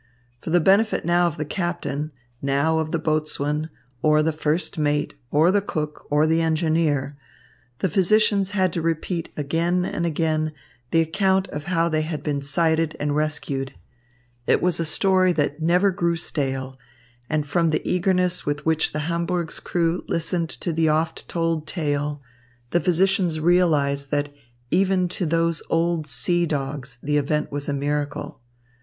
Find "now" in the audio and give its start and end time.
1.05-1.27, 2.41-2.79